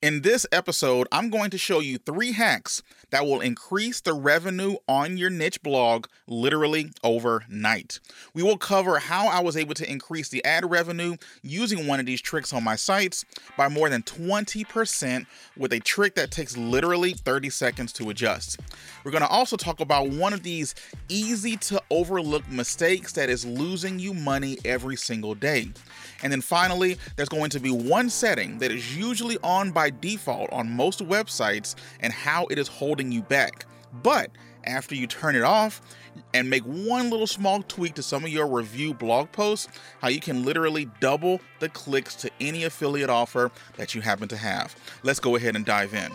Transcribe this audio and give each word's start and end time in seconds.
In 0.00 0.20
this 0.22 0.46
episode, 0.52 1.08
I'm 1.10 1.28
going 1.28 1.50
to 1.50 1.58
show 1.58 1.80
you 1.80 1.98
three 1.98 2.30
hacks 2.30 2.84
that 3.10 3.26
will 3.26 3.40
increase 3.40 4.00
the 4.00 4.12
revenue 4.12 4.76
on 4.86 5.16
your 5.16 5.28
niche 5.28 5.60
blog 5.60 6.06
literally 6.28 6.92
overnight. 7.02 7.98
We 8.32 8.44
will 8.44 8.58
cover 8.58 9.00
how 9.00 9.26
I 9.26 9.40
was 9.40 9.56
able 9.56 9.74
to 9.74 9.90
increase 9.90 10.28
the 10.28 10.44
ad 10.44 10.70
revenue 10.70 11.16
using 11.42 11.88
one 11.88 11.98
of 11.98 12.06
these 12.06 12.20
tricks 12.20 12.52
on 12.52 12.62
my 12.62 12.76
sites 12.76 13.24
by 13.56 13.68
more 13.68 13.88
than 13.88 14.04
20% 14.04 15.26
with 15.56 15.72
a 15.72 15.80
trick 15.80 16.14
that 16.14 16.30
takes 16.30 16.56
literally 16.56 17.14
30 17.14 17.50
seconds 17.50 17.92
to 17.94 18.10
adjust. 18.10 18.60
We're 19.02 19.10
going 19.10 19.22
to 19.22 19.28
also 19.28 19.56
talk 19.56 19.80
about 19.80 20.10
one 20.10 20.32
of 20.32 20.44
these 20.44 20.76
easy 21.08 21.56
to 21.56 21.82
overlook 21.90 22.48
mistakes 22.48 23.14
that 23.14 23.30
is 23.30 23.44
losing 23.44 23.98
you 23.98 24.14
money 24.14 24.58
every 24.64 24.94
single 24.94 25.34
day. 25.34 25.70
And 26.22 26.32
then 26.32 26.40
finally, 26.40 26.98
there's 27.16 27.28
going 27.28 27.50
to 27.50 27.60
be 27.60 27.70
one 27.70 28.10
setting 28.10 28.58
that 28.58 28.70
is 28.70 28.96
usually 28.96 29.38
on 29.42 29.70
by 29.70 29.87
default 29.90 30.52
on 30.52 30.70
most 30.70 31.00
websites 31.00 31.74
and 32.00 32.12
how 32.12 32.46
it 32.46 32.58
is 32.58 32.68
holding 32.68 33.12
you 33.12 33.22
back. 33.22 33.66
But 34.02 34.30
after 34.64 34.94
you 34.94 35.06
turn 35.06 35.34
it 35.34 35.42
off 35.42 35.80
and 36.34 36.50
make 36.50 36.62
one 36.62 37.10
little 37.10 37.26
small 37.26 37.62
tweak 37.62 37.94
to 37.94 38.02
some 38.02 38.24
of 38.24 38.30
your 38.30 38.46
review 38.46 38.92
blog 38.92 39.32
posts, 39.32 39.68
how 40.00 40.08
you 40.08 40.20
can 40.20 40.44
literally 40.44 40.88
double 41.00 41.40
the 41.60 41.68
clicks 41.70 42.14
to 42.16 42.30
any 42.40 42.64
affiliate 42.64 43.10
offer 43.10 43.50
that 43.76 43.94
you 43.94 44.00
happen 44.00 44.28
to 44.28 44.36
have. 44.36 44.76
Let's 45.02 45.20
go 45.20 45.36
ahead 45.36 45.56
and 45.56 45.64
dive 45.64 45.94
in. 45.94 46.12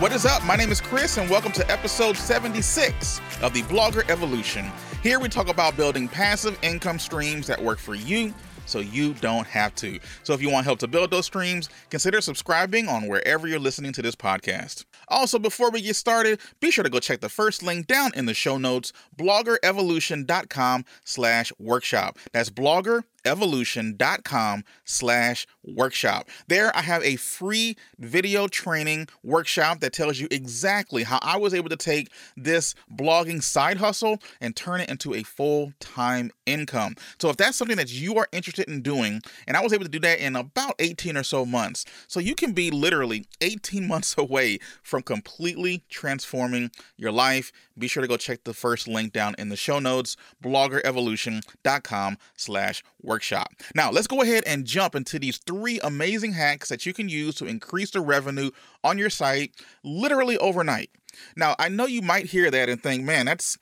What 0.00 0.12
is 0.12 0.26
up? 0.26 0.44
My 0.44 0.56
name 0.56 0.72
is 0.72 0.80
Chris, 0.80 1.18
and 1.18 1.30
welcome 1.30 1.52
to 1.52 1.70
episode 1.70 2.16
76 2.16 3.20
of 3.42 3.54
the 3.54 3.62
Blogger 3.62 4.08
Evolution. 4.10 4.70
Here 5.04 5.20
we 5.20 5.28
talk 5.28 5.48
about 5.48 5.76
building 5.76 6.08
passive 6.08 6.58
income 6.62 6.98
streams 6.98 7.46
that 7.46 7.62
work 7.62 7.78
for 7.78 7.94
you 7.94 8.34
so 8.66 8.80
you 8.80 9.14
don't 9.14 9.46
have 9.46 9.74
to. 9.76 9.98
So 10.22 10.32
if 10.32 10.42
you 10.42 10.50
want 10.50 10.64
help 10.66 10.78
to 10.80 10.88
build 10.88 11.10
those 11.10 11.26
streams, 11.26 11.68
consider 11.90 12.20
subscribing 12.20 12.88
on 12.88 13.08
wherever 13.08 13.46
you're 13.46 13.58
listening 13.58 13.92
to 13.92 14.02
this 14.02 14.14
podcast. 14.14 14.84
Also, 15.08 15.38
before 15.38 15.70
we 15.70 15.82
get 15.82 15.96
started, 15.96 16.40
be 16.60 16.70
sure 16.70 16.84
to 16.84 16.90
go 16.90 17.00
check 17.00 17.20
the 17.20 17.28
first 17.28 17.62
link 17.62 17.86
down 17.86 18.12
in 18.14 18.26
the 18.26 18.34
show 18.34 18.58
notes, 18.58 18.92
bloggerevolution.com 19.16 20.84
slash 21.04 21.52
workshop. 21.58 22.18
That's 22.32 22.50
blogger 22.50 23.02
evolution.com 23.24 24.64
slash 24.84 25.46
workshop. 25.64 26.28
There 26.48 26.76
I 26.76 26.82
have 26.82 27.02
a 27.02 27.16
free 27.16 27.76
video 27.98 28.46
training 28.46 29.08
workshop 29.22 29.80
that 29.80 29.92
tells 29.92 30.18
you 30.18 30.28
exactly 30.30 31.02
how 31.04 31.18
I 31.22 31.36
was 31.36 31.54
able 31.54 31.70
to 31.70 31.76
take 31.76 32.10
this 32.36 32.74
blogging 32.92 33.42
side 33.42 33.78
hustle 33.78 34.18
and 34.40 34.54
turn 34.54 34.80
it 34.80 34.90
into 34.90 35.14
a 35.14 35.22
full-time 35.22 36.30
income. 36.46 36.96
So 37.18 37.30
if 37.30 37.36
that's 37.36 37.56
something 37.56 37.76
that 37.76 37.92
you 37.92 38.16
are 38.18 38.28
interested 38.32 38.68
in 38.68 38.82
doing, 38.82 39.22
and 39.46 39.56
I 39.56 39.62
was 39.62 39.72
able 39.72 39.84
to 39.84 39.90
do 39.90 40.00
that 40.00 40.18
in 40.18 40.36
about 40.36 40.74
18 40.78 41.16
or 41.16 41.22
so 41.22 41.46
months, 41.46 41.84
so 42.06 42.20
you 42.20 42.34
can 42.34 42.52
be 42.52 42.70
literally 42.70 43.26
18 43.40 43.88
months 43.94 44.14
away 44.18 44.58
from 44.82 45.02
completely 45.02 45.82
transforming 45.88 46.70
your 46.96 47.12
life. 47.12 47.52
Be 47.78 47.88
sure 47.88 48.02
to 48.02 48.08
go 48.08 48.16
check 48.16 48.44
the 48.44 48.54
first 48.54 48.86
link 48.86 49.12
down 49.12 49.34
in 49.38 49.48
the 49.48 49.56
show 49.56 49.78
notes, 49.78 50.16
bloggerevolution.com 50.42 52.18
slash 52.36 52.82
workshop 53.02 53.13
workshop. 53.14 53.52
Now, 53.76 53.92
let's 53.92 54.08
go 54.08 54.22
ahead 54.22 54.42
and 54.44 54.64
jump 54.64 54.96
into 54.96 55.20
these 55.20 55.38
three 55.38 55.78
amazing 55.84 56.32
hacks 56.32 56.68
that 56.68 56.84
you 56.84 56.92
can 56.92 57.08
use 57.08 57.36
to 57.36 57.46
increase 57.46 57.92
the 57.92 58.00
revenue 58.00 58.50
on 58.82 58.98
your 58.98 59.08
site 59.08 59.52
literally 59.84 60.36
overnight. 60.38 60.90
Now, 61.36 61.54
I 61.60 61.68
know 61.68 61.86
you 61.86 62.02
might 62.02 62.26
hear 62.26 62.50
that 62.50 62.68
and 62.68 62.82
think, 62.82 63.04
man, 63.04 63.26
that's 63.26 63.56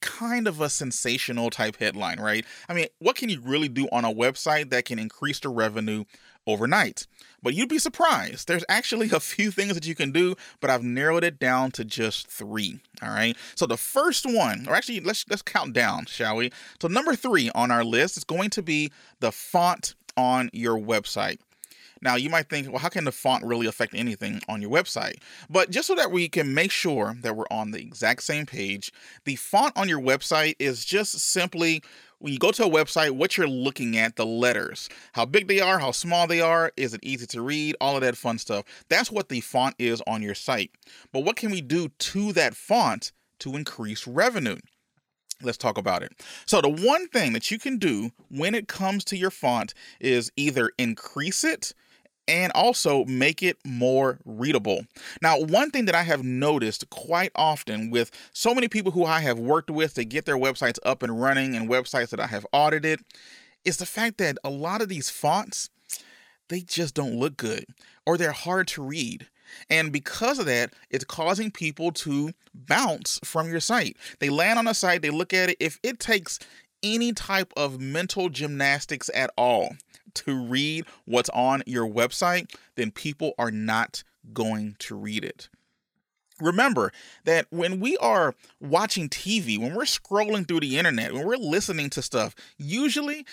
kind 0.00 0.48
of 0.48 0.62
a 0.62 0.70
sensational 0.70 1.50
type 1.50 1.76
headline, 1.76 2.18
right? 2.18 2.46
I 2.70 2.72
mean, 2.72 2.86
what 3.00 3.16
can 3.16 3.28
you 3.28 3.42
really 3.42 3.68
do 3.68 3.86
on 3.92 4.06
a 4.06 4.14
website 4.14 4.70
that 4.70 4.86
can 4.86 4.98
increase 4.98 5.40
the 5.40 5.50
revenue 5.50 6.04
overnight? 6.46 7.06
But 7.42 7.54
you'd 7.54 7.68
be 7.68 7.78
surprised. 7.78 8.48
There's 8.48 8.64
actually 8.68 9.10
a 9.10 9.20
few 9.20 9.50
things 9.50 9.74
that 9.74 9.86
you 9.86 9.94
can 9.94 10.12
do, 10.12 10.36
but 10.60 10.70
I've 10.70 10.84
narrowed 10.84 11.24
it 11.24 11.38
down 11.38 11.70
to 11.72 11.84
just 11.84 12.26
three. 12.28 12.80
All 13.02 13.10
right. 13.10 13.36
So 13.54 13.66
the 13.66 13.76
first 13.76 14.26
one, 14.26 14.66
or 14.68 14.74
actually, 14.74 15.00
let's 15.00 15.24
let's 15.28 15.42
count 15.42 15.72
down, 15.72 16.06
shall 16.06 16.36
we? 16.36 16.50
So 16.80 16.88
number 16.88 17.14
three 17.14 17.50
on 17.54 17.70
our 17.70 17.84
list 17.84 18.16
is 18.16 18.24
going 18.24 18.50
to 18.50 18.62
be 18.62 18.90
the 19.20 19.32
font 19.32 19.94
on 20.16 20.50
your 20.52 20.78
website. 20.78 21.38
Now, 22.02 22.16
you 22.16 22.30
might 22.30 22.48
think, 22.48 22.68
well, 22.68 22.78
how 22.78 22.88
can 22.88 23.04
the 23.04 23.12
font 23.12 23.44
really 23.44 23.66
affect 23.66 23.94
anything 23.94 24.40
on 24.48 24.62
your 24.62 24.70
website? 24.70 25.16
But 25.50 25.70
just 25.70 25.86
so 25.86 25.94
that 25.96 26.10
we 26.10 26.28
can 26.28 26.54
make 26.54 26.70
sure 26.70 27.14
that 27.20 27.36
we're 27.36 27.44
on 27.50 27.72
the 27.72 27.80
exact 27.80 28.22
same 28.22 28.46
page, 28.46 28.90
the 29.24 29.36
font 29.36 29.76
on 29.76 29.88
your 29.88 30.00
website 30.00 30.56
is 30.58 30.84
just 30.84 31.18
simply 31.20 31.82
when 32.20 32.34
you 32.34 32.38
go 32.38 32.52
to 32.52 32.64
a 32.64 32.70
website, 32.70 33.12
what 33.12 33.36
you're 33.36 33.48
looking 33.48 33.96
at, 33.96 34.16
the 34.16 34.26
letters, 34.26 34.88
how 35.14 35.24
big 35.24 35.48
they 35.48 35.60
are, 35.60 35.78
how 35.78 35.90
small 35.90 36.26
they 36.26 36.40
are, 36.40 36.70
is 36.76 36.94
it 36.94 37.00
easy 37.02 37.26
to 37.26 37.42
read, 37.42 37.76
all 37.80 37.96
of 37.96 38.02
that 38.02 38.16
fun 38.16 38.38
stuff. 38.38 38.64
That's 38.88 39.10
what 39.10 39.30
the 39.30 39.40
font 39.40 39.74
is 39.78 40.02
on 40.06 40.22
your 40.22 40.34
site. 40.34 40.70
But 41.12 41.24
what 41.24 41.36
can 41.36 41.50
we 41.50 41.62
do 41.62 41.88
to 41.88 42.32
that 42.34 42.54
font 42.54 43.12
to 43.40 43.56
increase 43.56 44.06
revenue? 44.06 44.58
Let's 45.42 45.56
talk 45.56 45.78
about 45.78 46.02
it. 46.02 46.12
So, 46.44 46.60
the 46.60 46.68
one 46.68 47.08
thing 47.08 47.32
that 47.32 47.50
you 47.50 47.58
can 47.58 47.78
do 47.78 48.10
when 48.28 48.54
it 48.54 48.68
comes 48.68 49.04
to 49.04 49.16
your 49.16 49.30
font 49.30 49.72
is 49.98 50.30
either 50.36 50.70
increase 50.76 51.42
it 51.44 51.72
and 52.30 52.52
also 52.54 53.04
make 53.06 53.42
it 53.42 53.58
more 53.64 54.18
readable. 54.24 54.86
Now, 55.20 55.40
one 55.40 55.70
thing 55.72 55.86
that 55.86 55.96
I 55.96 56.04
have 56.04 56.22
noticed 56.22 56.88
quite 56.88 57.32
often 57.34 57.90
with 57.90 58.12
so 58.32 58.54
many 58.54 58.68
people 58.68 58.92
who 58.92 59.04
I 59.04 59.20
have 59.20 59.38
worked 59.38 59.68
with 59.68 59.94
to 59.94 60.04
get 60.04 60.26
their 60.26 60.38
websites 60.38 60.78
up 60.84 61.02
and 61.02 61.20
running 61.20 61.56
and 61.56 61.68
websites 61.68 62.10
that 62.10 62.20
I 62.20 62.28
have 62.28 62.46
audited 62.52 63.00
is 63.64 63.78
the 63.78 63.86
fact 63.86 64.18
that 64.18 64.38
a 64.44 64.50
lot 64.50 64.80
of 64.80 64.88
these 64.88 65.10
fonts 65.10 65.68
they 66.48 66.60
just 66.60 66.94
don't 66.94 67.14
look 67.14 67.36
good 67.36 67.64
or 68.06 68.16
they're 68.16 68.32
hard 68.32 68.68
to 68.68 68.82
read. 68.82 69.26
And 69.68 69.92
because 69.92 70.38
of 70.38 70.46
that, 70.46 70.72
it's 70.90 71.04
causing 71.04 71.50
people 71.50 71.90
to 71.92 72.32
bounce 72.54 73.18
from 73.24 73.50
your 73.50 73.60
site. 73.60 73.96
They 74.18 74.30
land 74.30 74.58
on 74.58 74.68
a 74.68 74.74
site, 74.74 75.02
they 75.02 75.10
look 75.10 75.32
at 75.32 75.50
it. 75.50 75.56
If 75.60 75.78
it 75.82 75.98
takes 75.98 76.38
any 76.82 77.12
type 77.12 77.52
of 77.56 77.80
mental 77.80 78.28
gymnastics 78.28 79.10
at 79.14 79.30
all 79.36 79.74
to 80.16 80.38
read 80.44 80.84
what's 81.04 81.30
on 81.30 81.62
your 81.66 81.88
website, 81.88 82.54
then 82.76 82.90
people 82.90 83.32
are 83.38 83.50
not 83.50 84.02
going 84.32 84.76
to 84.80 84.94
read 84.94 85.24
it. 85.24 85.48
Remember 86.40 86.90
that 87.24 87.46
when 87.50 87.80
we 87.80 87.96
are 87.98 88.34
watching 88.60 89.08
TV, 89.08 89.58
when 89.58 89.74
we're 89.74 89.84
scrolling 89.84 90.48
through 90.48 90.60
the 90.60 90.78
internet, 90.78 91.12
when 91.12 91.26
we're 91.26 91.36
listening 91.36 91.90
to 91.90 92.02
stuff, 92.02 92.34
usually 92.56 93.26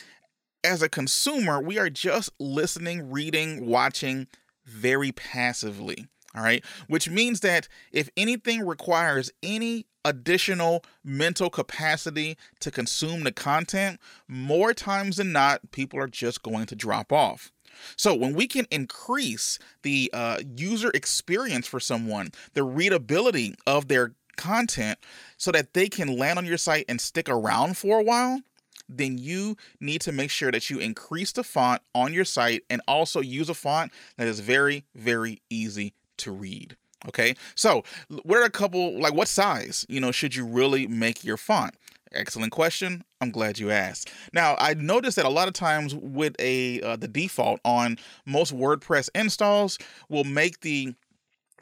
as 0.64 0.82
a 0.82 0.90
consumer, 0.90 1.62
we 1.62 1.80
are 1.80 1.90
just 1.90 2.30
listening, 2.40 3.10
reading, 3.10 3.66
watching 3.66 4.28
very 4.66 5.12
passively. 5.14 6.08
All 6.36 6.44
right. 6.44 6.64
Which 6.88 7.10
means 7.10 7.40
that 7.40 7.68
if 7.92 8.10
anything 8.18 8.66
requires 8.66 9.32
any 9.42 9.86
additional 10.08 10.84
mental 11.04 11.50
capacity 11.50 12.38
to 12.60 12.72
consume 12.72 13.24
the 13.24 13.32
content, 13.32 14.00
more 14.28 14.74
times 14.74 15.18
than 15.18 15.32
not, 15.32 15.72
people 15.72 16.00
are 16.00 16.08
just 16.08 16.42
going 16.42 16.66
to 16.68 16.76
drop 16.76 17.12
off. 17.12 17.52
So, 17.96 18.16
when 18.16 18.34
we 18.34 18.48
can 18.48 18.66
increase 18.72 19.60
the 19.84 20.10
uh, 20.12 20.40
user 20.56 20.90
experience 20.94 21.68
for 21.68 21.80
someone, 21.80 22.32
the 22.54 22.64
readability 22.64 23.54
of 23.68 23.88
their 23.88 24.14
content, 24.36 24.98
so 25.38 25.52
that 25.52 25.74
they 25.74 25.88
can 25.90 26.18
land 26.18 26.40
on 26.40 26.46
your 26.46 26.58
site 26.58 26.86
and 26.90 27.00
stick 27.00 27.30
around 27.30 27.78
for 27.78 28.00
a 28.00 28.04
while, 28.04 28.42
then 28.90 29.18
you 29.18 29.58
need 29.80 30.02
to 30.02 30.12
make 30.12 30.32
sure 30.32 30.52
that 30.52 30.70
you 30.70 30.80
increase 30.80 31.32
the 31.32 31.44
font 31.44 31.82
on 31.94 32.14
your 32.14 32.26
site 32.26 32.64
and 32.70 32.82
also 32.88 33.20
use 33.20 33.50
a 33.50 33.54
font 33.54 33.92
that 34.18 34.28
is 34.28 34.40
very, 34.40 34.86
very 34.96 35.42
easy 35.50 35.94
to 36.18 36.32
read. 36.32 36.78
Okay, 37.08 37.36
so 37.56 37.84
what 38.24 38.40
are 38.40 38.44
a 38.44 38.50
couple 38.50 39.00
like 39.00 39.14
what 39.14 39.28
size 39.28 39.86
you 39.88 40.00
know 40.00 40.12
should 40.12 40.36
you 40.36 40.46
really 40.46 40.88
make 40.88 41.24
your 41.24 41.38
font? 41.38 41.76
Excellent 42.12 42.52
question. 42.52 43.04
I'm 43.22 43.32
glad 43.32 43.60
you 43.60 43.70
asked. 43.70 44.12
Now, 44.34 44.56
I 44.60 44.74
noticed 44.74 45.18
that 45.18 45.26
a 45.26 45.30
lot 45.30 45.48
of 45.48 45.54
times 45.54 45.94
with 45.94 46.36
a 46.40 46.82
uh, 46.82 46.96
the 46.96 47.08
default 47.08 47.60
on 47.64 47.98
most 48.26 48.56
WordPress 48.56 49.10
installs 49.14 49.78
will 50.10 50.24
make 50.24 50.62
the 50.62 50.96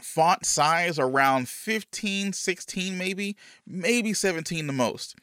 font 0.02 0.46
size 0.46 1.00
around 1.00 1.48
15, 1.48 2.34
16 2.34 2.98
maybe, 2.98 3.36
maybe 3.66 4.14
17 4.14 4.68
the 4.68 4.74
most. 4.74 5.16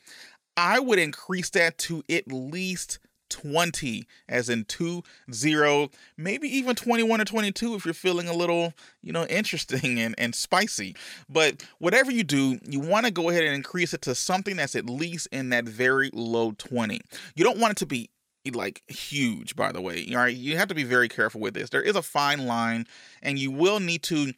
I 0.56 0.80
would 0.80 0.98
increase 0.98 1.50
that 1.50 1.78
to 1.78 2.02
at 2.10 2.30
least 2.30 2.98
20 3.32 4.06
as 4.28 4.48
in 4.48 4.64
2 4.64 5.02
0 5.32 5.88
maybe 6.16 6.48
even 6.48 6.76
21 6.76 7.20
or 7.20 7.24
22 7.24 7.74
if 7.74 7.84
you're 7.84 7.94
feeling 7.94 8.28
a 8.28 8.32
little 8.32 8.72
you 9.02 9.12
know 9.12 9.24
interesting 9.26 9.98
and, 9.98 10.14
and 10.18 10.34
spicy. 10.34 10.94
But 11.28 11.66
whatever 11.78 12.10
you 12.10 12.24
do 12.24 12.58
you 12.68 12.80
want 12.80 13.06
to 13.06 13.12
go 13.12 13.30
ahead 13.30 13.44
and 13.44 13.54
increase 13.54 13.94
it 13.94 14.02
to 14.02 14.14
something 14.14 14.56
that's 14.56 14.76
at 14.76 14.86
least 14.88 15.28
in 15.32 15.48
that 15.50 15.64
very 15.64 16.10
low 16.12 16.52
20 16.52 17.00
you 17.34 17.44
don't 17.44 17.58
want 17.58 17.72
it 17.72 17.76
to 17.78 17.86
be 17.86 18.10
like 18.52 18.82
huge 18.88 19.54
by 19.54 19.72
the 19.72 19.80
way 19.80 20.06
all 20.10 20.16
right? 20.16 20.36
You 20.36 20.56
have 20.56 20.68
to 20.68 20.74
be 20.74 20.84
very 20.84 21.08
careful 21.08 21.40
with 21.40 21.54
this. 21.54 21.70
There 21.70 21.82
is 21.82 21.96
a 21.96 22.02
fine 22.02 22.46
line 22.46 22.86
and 23.22 23.38
you 23.38 23.50
will 23.50 23.80
need 23.80 24.02
to 24.04 24.32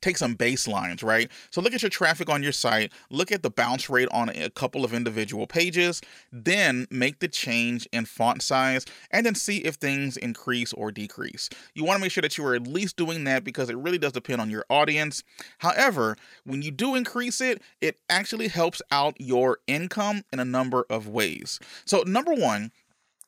take 0.00 0.16
some 0.16 0.36
baselines, 0.36 1.02
right? 1.02 1.30
So 1.50 1.60
look 1.60 1.74
at 1.74 1.82
your 1.82 1.90
traffic 1.90 2.28
on 2.28 2.42
your 2.42 2.52
site, 2.52 2.92
look 3.10 3.32
at 3.32 3.42
the 3.42 3.50
bounce 3.50 3.90
rate 3.90 4.08
on 4.12 4.28
a 4.28 4.50
couple 4.50 4.84
of 4.84 4.94
individual 4.94 5.46
pages, 5.46 6.00
then 6.32 6.86
make 6.90 7.18
the 7.18 7.28
change 7.28 7.88
in 7.92 8.04
font 8.04 8.42
size, 8.42 8.84
and 9.10 9.24
then 9.26 9.34
see 9.34 9.58
if 9.58 9.76
things 9.76 10.16
increase 10.16 10.72
or 10.72 10.92
decrease. 10.92 11.48
You 11.74 11.84
want 11.84 11.98
to 11.98 12.02
make 12.02 12.12
sure 12.12 12.22
that 12.22 12.38
you 12.38 12.46
are 12.46 12.54
at 12.54 12.66
least 12.66 12.96
doing 12.96 13.24
that 13.24 13.44
because 13.44 13.70
it 13.70 13.76
really 13.76 13.98
does 13.98 14.12
depend 14.12 14.40
on 14.40 14.50
your 14.50 14.64
audience. 14.68 15.24
However, 15.58 16.16
when 16.44 16.62
you 16.62 16.70
do 16.70 16.94
increase 16.94 17.40
it, 17.40 17.62
it 17.80 17.98
actually 18.08 18.48
helps 18.48 18.82
out 18.90 19.16
your 19.18 19.58
income 19.66 20.24
in 20.32 20.40
a 20.40 20.44
number 20.44 20.86
of 20.90 21.08
ways. 21.08 21.58
So, 21.84 22.02
number 22.02 22.34
one, 22.34 22.70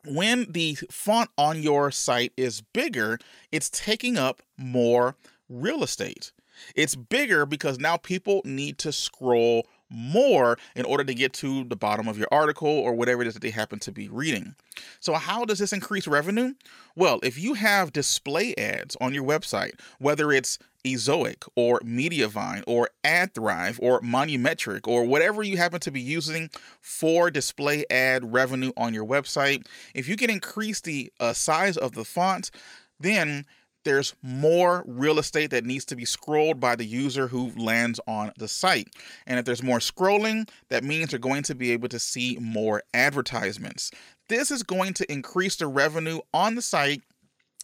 when 0.06 0.46
the 0.50 0.76
font 0.90 1.30
on 1.36 1.62
your 1.62 1.90
site 1.90 2.32
is 2.36 2.62
bigger, 2.62 3.18
it's 3.52 3.68
taking 3.68 4.16
up 4.16 4.42
more 4.56 5.16
real 5.48 5.82
estate. 5.82 6.32
It's 6.74 6.94
bigger 6.94 7.46
because 7.46 7.78
now 7.78 7.96
people 7.96 8.42
need 8.44 8.78
to 8.78 8.92
scroll 8.92 9.66
more 9.90 10.56
in 10.76 10.84
order 10.84 11.02
to 11.04 11.14
get 11.14 11.32
to 11.32 11.64
the 11.64 11.76
bottom 11.76 12.06
of 12.06 12.16
your 12.16 12.28
article 12.30 12.68
or 12.68 12.94
whatever 12.94 13.22
it 13.22 13.28
is 13.28 13.34
that 13.34 13.42
they 13.42 13.50
happen 13.50 13.78
to 13.80 13.92
be 13.92 14.08
reading. 14.08 14.54
So, 15.00 15.14
how 15.14 15.44
does 15.44 15.58
this 15.58 15.72
increase 15.72 16.06
revenue? 16.06 16.54
Well, 16.94 17.18
if 17.22 17.38
you 17.38 17.54
have 17.54 17.92
display 17.92 18.54
ads 18.56 18.96
on 19.00 19.12
your 19.12 19.24
website, 19.24 19.72
whether 19.98 20.30
it's 20.30 20.58
Ezoic 20.84 21.46
or 21.56 21.80
Mediavine 21.80 22.62
or 22.66 22.90
AdThrive 23.04 23.78
or 23.82 24.00
Monumetric 24.00 24.86
or 24.86 25.04
whatever 25.04 25.42
you 25.42 25.56
happen 25.56 25.80
to 25.80 25.90
be 25.90 26.00
using 26.00 26.50
for 26.80 27.30
display 27.30 27.84
ad 27.90 28.32
revenue 28.32 28.72
on 28.76 28.94
your 28.94 29.04
website, 29.04 29.66
if 29.94 30.08
you 30.08 30.16
can 30.16 30.30
increase 30.30 30.80
the 30.80 31.12
uh, 31.20 31.32
size 31.32 31.76
of 31.76 31.92
the 31.92 32.04
font, 32.04 32.50
then 32.98 33.44
there's 33.84 34.14
more 34.22 34.84
real 34.86 35.18
estate 35.18 35.50
that 35.50 35.64
needs 35.64 35.84
to 35.86 35.96
be 35.96 36.04
scrolled 36.04 36.60
by 36.60 36.76
the 36.76 36.84
user 36.84 37.28
who 37.28 37.52
lands 37.56 38.00
on 38.06 38.32
the 38.38 38.48
site. 38.48 38.88
And 39.26 39.38
if 39.38 39.44
there's 39.44 39.62
more 39.62 39.78
scrolling, 39.78 40.48
that 40.68 40.84
means 40.84 41.10
they're 41.10 41.18
going 41.18 41.42
to 41.44 41.54
be 41.54 41.72
able 41.72 41.88
to 41.88 41.98
see 41.98 42.38
more 42.40 42.82
advertisements. 42.94 43.90
This 44.28 44.50
is 44.50 44.62
going 44.62 44.94
to 44.94 45.12
increase 45.12 45.56
the 45.56 45.66
revenue 45.66 46.20
on 46.32 46.54
the 46.54 46.62
site 46.62 47.02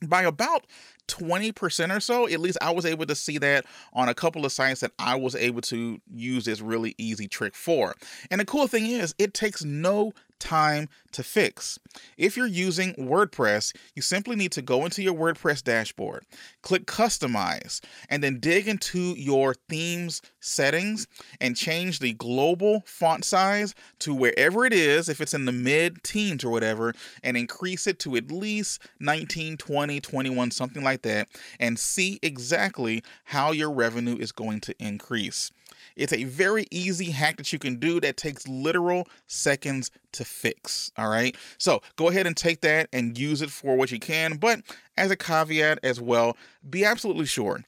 by 0.02 0.22
about 0.22 0.66
20% 1.08 1.94
or 1.94 2.00
so. 2.00 2.28
At 2.28 2.40
least 2.40 2.58
I 2.60 2.70
was 2.70 2.86
able 2.86 3.06
to 3.06 3.14
see 3.14 3.38
that 3.38 3.64
on 3.92 4.08
a 4.08 4.14
couple 4.14 4.44
of 4.44 4.52
sites 4.52 4.80
that 4.80 4.92
I 4.98 5.16
was 5.16 5.34
able 5.34 5.60
to 5.62 6.00
use 6.12 6.44
this 6.44 6.60
really 6.60 6.94
easy 6.98 7.28
trick 7.28 7.54
for. 7.54 7.94
And 8.30 8.40
the 8.40 8.44
cool 8.44 8.66
thing 8.66 8.86
is, 8.86 9.14
it 9.18 9.34
takes 9.34 9.64
no 9.64 10.12
time 10.38 10.88
to 11.12 11.22
fix. 11.22 11.78
If 12.16 12.36
you're 12.36 12.46
using 12.46 12.94
WordPress, 12.94 13.74
you 13.94 14.02
simply 14.02 14.36
need 14.36 14.52
to 14.52 14.62
go 14.62 14.84
into 14.84 15.02
your 15.02 15.14
WordPress 15.14 15.62
dashboard, 15.62 16.26
click 16.62 16.86
Customize, 16.86 17.80
and 18.10 18.22
then 18.22 18.38
dig 18.38 18.68
into 18.68 19.14
your 19.16 19.54
themes 19.68 20.20
settings 20.40 21.06
and 21.40 21.56
change 21.56 21.98
the 21.98 22.12
global 22.14 22.82
font 22.86 23.24
size 23.24 23.74
to 24.00 24.14
wherever 24.14 24.64
it 24.66 24.72
is, 24.72 25.08
if 25.08 25.20
it's 25.20 25.34
in 25.34 25.46
the 25.46 25.52
mid 25.52 26.02
teens 26.02 26.44
or 26.44 26.50
whatever, 26.50 26.94
and 27.22 27.36
increase 27.36 27.86
it 27.86 27.98
to 28.00 28.16
at 28.16 28.30
least 28.30 28.82
19, 29.00 29.56
20, 29.56 30.00
21, 30.00 30.50
something 30.50 30.82
like 30.96 31.02
that, 31.02 31.28
and 31.60 31.78
see 31.78 32.18
exactly 32.22 33.02
how 33.24 33.52
your 33.52 33.70
revenue 33.70 34.16
is 34.16 34.32
going 34.32 34.60
to 34.60 34.74
increase. 34.78 35.50
It's 35.94 36.12
a 36.12 36.24
very 36.24 36.66
easy 36.70 37.10
hack 37.10 37.36
that 37.38 37.52
you 37.52 37.58
can 37.58 37.76
do 37.76 38.00
that 38.00 38.16
takes 38.16 38.46
literal 38.46 39.08
seconds 39.26 39.90
to 40.12 40.24
fix. 40.24 40.92
All 40.98 41.08
right. 41.08 41.34
So 41.58 41.80
go 41.96 42.08
ahead 42.08 42.26
and 42.26 42.36
take 42.36 42.60
that 42.60 42.88
and 42.92 43.18
use 43.18 43.40
it 43.40 43.50
for 43.50 43.76
what 43.76 43.90
you 43.90 43.98
can. 43.98 44.36
But 44.36 44.60
as 44.98 45.10
a 45.10 45.16
caveat 45.16 45.78
as 45.82 46.00
well, 46.00 46.36
be 46.68 46.84
absolutely 46.84 47.26
sure 47.26 47.64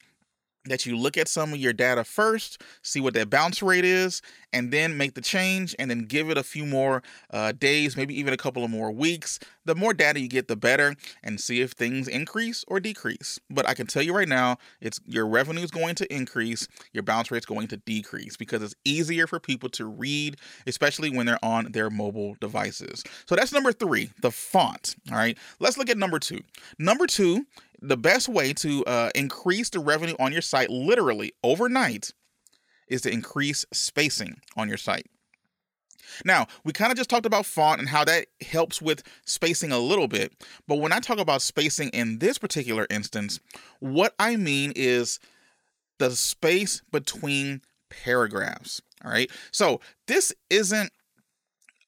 that 0.65 0.85
you 0.85 0.97
look 0.97 1.17
at 1.17 1.27
some 1.27 1.53
of 1.53 1.59
your 1.59 1.73
data 1.73 2.03
first, 2.03 2.61
see 2.81 2.99
what 2.99 3.13
that 3.13 3.29
bounce 3.29 3.61
rate 3.61 3.85
is, 3.85 4.21
and 4.51 4.71
then 4.71 4.97
make 4.97 5.13
the 5.13 5.21
change, 5.21 5.75
and 5.79 5.89
then 5.89 6.05
give 6.05 6.29
it 6.29 6.37
a 6.37 6.43
few 6.43 6.65
more 6.65 7.01
uh, 7.31 7.51
days, 7.53 7.95
maybe 7.95 8.17
even 8.19 8.33
a 8.33 8.37
couple 8.37 8.63
of 8.63 8.69
more 8.69 8.91
weeks. 8.91 9.39
The 9.65 9.75
more 9.75 9.93
data 9.93 10.19
you 10.19 10.27
get, 10.27 10.47
the 10.47 10.55
better, 10.55 10.95
and 11.23 11.39
see 11.39 11.61
if 11.61 11.71
things 11.71 12.07
increase 12.07 12.65
or 12.67 12.79
decrease. 12.79 13.39
But 13.49 13.67
I 13.67 13.73
can 13.73 13.87
tell 13.87 14.01
you 14.01 14.13
right 14.15 14.27
now, 14.27 14.57
it's 14.81 14.99
your 15.05 15.27
revenue 15.27 15.61
is 15.61 15.71
going 15.71 15.95
to 15.95 16.13
increase, 16.13 16.67
your 16.91 17.03
bounce 17.03 17.31
rate 17.31 17.39
is 17.39 17.45
going 17.45 17.67
to 17.69 17.77
decrease 17.77 18.35
because 18.35 18.61
it's 18.61 18.75
easier 18.83 19.27
for 19.27 19.39
people 19.39 19.69
to 19.69 19.85
read, 19.85 20.37
especially 20.67 21.09
when 21.09 21.25
they're 21.25 21.43
on 21.43 21.71
their 21.71 21.89
mobile 21.89 22.35
devices. 22.39 23.03
So 23.27 23.35
that's 23.35 23.53
number 23.53 23.71
three, 23.71 24.11
the 24.21 24.31
font. 24.31 24.95
All 25.11 25.17
right, 25.17 25.37
let's 25.59 25.77
look 25.77 25.89
at 25.89 25.97
number 25.97 26.19
two. 26.19 26.41
Number 26.77 27.07
two 27.07 27.45
the 27.81 27.97
best 27.97 28.29
way 28.29 28.53
to 28.53 28.83
uh, 28.85 29.09
increase 29.15 29.69
the 29.69 29.79
revenue 29.79 30.15
on 30.19 30.31
your 30.31 30.41
site 30.41 30.69
literally 30.69 31.33
overnight 31.43 32.13
is 32.87 33.01
to 33.01 33.11
increase 33.11 33.65
spacing 33.71 34.41
on 34.57 34.67
your 34.67 34.77
site. 34.77 35.07
Now, 36.25 36.47
we 36.63 36.73
kind 36.73 36.91
of 36.91 36.97
just 36.97 37.09
talked 37.09 37.25
about 37.25 37.45
font 37.45 37.79
and 37.79 37.89
how 37.89 38.03
that 38.05 38.27
helps 38.41 38.81
with 38.81 39.03
spacing 39.25 39.71
a 39.71 39.79
little 39.79 40.07
bit. 40.07 40.33
But 40.67 40.77
when 40.77 40.91
I 40.91 40.99
talk 40.99 41.19
about 41.19 41.41
spacing 41.41 41.89
in 41.89 42.19
this 42.19 42.37
particular 42.37 42.87
instance, 42.89 43.39
what 43.79 44.15
I 44.17 44.35
mean 44.35 44.73
is 44.75 45.19
the 45.99 46.11
space 46.11 46.81
between 46.91 47.61
paragraphs. 47.89 48.81
All 49.03 49.11
right. 49.11 49.29
So 49.51 49.81
this 50.07 50.33
isn't 50.49 50.91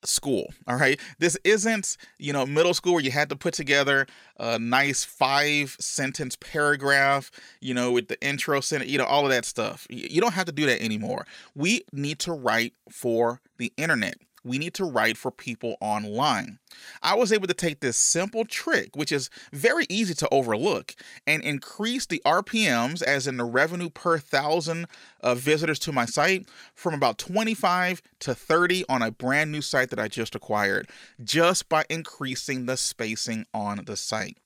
school. 0.04 0.54
All 0.68 0.78
right. 0.78 1.00
This 1.20 1.38
isn't, 1.44 1.98
you 2.18 2.34
know, 2.34 2.46
middle 2.46 2.74
school 2.74 2.94
where 2.94 3.04
you 3.04 3.12
had 3.12 3.30
to 3.30 3.36
put 3.36 3.54
together 3.54 4.08
a 4.40 4.58
nice 4.60 5.04
five 5.04 5.76
sentence 5.80 6.36
paragraph, 6.36 7.32
you 7.60 7.74
know, 7.74 7.92
with 7.92 8.08
the 8.08 8.22
intro 8.22 8.62
sentence, 8.62 8.92
you 8.92 8.98
know, 8.98 9.06
all 9.06 9.26
of 9.26 9.32
that 9.32 9.46
stuff. 9.46 9.88
You 9.90 10.22
don't 10.22 10.34
have 10.34 10.46
to 10.46 10.52
do 10.52 10.66
that 10.66 10.82
anymore. 10.82 11.26
We 11.56 11.84
need 11.92 12.20
to 12.20 12.34
write 12.34 12.74
for 12.90 13.42
the 13.58 13.72
internet 13.78 14.16
we 14.44 14.58
need 14.58 14.74
to 14.76 14.86
write 14.86 15.18
for 15.18 15.32
people 15.32 15.76
online. 15.80 16.60
I 17.02 17.16
was 17.16 17.32
able 17.32 17.48
to 17.48 17.54
take 17.54 17.80
this 17.80 17.98
simple 17.98 18.46
trick, 18.46 18.96
which 18.96 19.12
is 19.12 19.30
very 19.52 19.86
easy 19.90 20.14
to 20.16 20.30
overlook, 20.32 20.96
and 21.28 21.44
increase 21.44 22.06
the 22.06 22.22
RPMs, 22.26 23.02
as 23.02 23.28
in 23.28 23.38
the 23.38 23.44
revenue 23.46 23.90
per 23.90 24.18
thousand 24.18 24.88
of 25.20 25.40
visitors 25.40 25.80
to 25.80 25.92
my 25.92 26.06
site, 26.06 26.48
from 26.74 26.94
about 26.94 27.18
25 27.18 28.02
to 28.20 28.34
30 28.34 28.86
on 28.90 29.02
a 29.02 29.12
brand 29.12 29.52
new 29.52 29.62
site 29.62 29.90
that 29.90 30.00
I 30.00 30.08
just 30.08 30.36
acquired, 30.36 30.90
just 31.24 31.70
by 31.70 31.86
increasing 31.90 32.66
the 32.66 32.78
spacing 32.78 33.46
on 33.54 33.84
the 33.86 33.96
site. 33.96 34.38